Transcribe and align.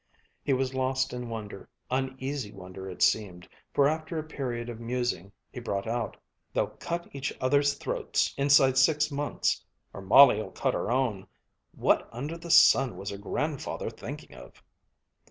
He 0.43 0.51
was 0.51 0.73
lost 0.73 1.13
in 1.13 1.29
wonder, 1.29 1.69
uneasy 1.91 2.51
wonder 2.51 2.89
it 2.89 3.03
seemed, 3.03 3.47
for 3.71 3.87
after 3.87 4.17
a 4.17 4.23
period 4.23 4.67
of 4.67 4.79
musing 4.79 5.31
he 5.51 5.59
brought 5.59 5.85
out: 5.87 6.17
"They'll 6.51 6.71
cut 6.71 7.07
each 7.13 7.31
other's 7.39 7.75
throats 7.75 8.33
inside 8.35 8.79
six 8.79 9.11
months. 9.11 9.63
Or 9.93 10.01
Molly'll 10.01 10.49
cut 10.53 10.73
her 10.73 10.89
own. 10.89 11.27
What 11.73 12.09
under 12.11 12.35
the 12.35 12.49
sun 12.49 12.97
was 12.97 13.11
her 13.11 13.17
grandfather 13.19 13.91
thinking 13.91 14.33
of?" 14.35 14.63